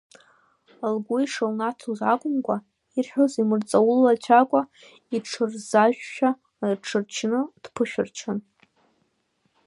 Лгәы 0.93 1.17
ишылнаҭоз 1.21 1.99
акәымкәа, 2.11 2.57
ирҳәоз 2.97 3.33
имырҵаулацәакәа, 3.41 4.61
иҽырзажәшәа 5.15 6.29
иҽырчны 6.71 7.39
дԥышәырччон. 7.63 8.37